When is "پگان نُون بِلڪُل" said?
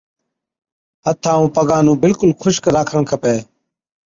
1.55-2.31